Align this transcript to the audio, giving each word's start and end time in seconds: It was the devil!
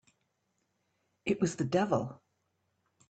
It 1.25 1.39
was 1.39 1.57
the 1.57 1.63
devil! 1.63 2.23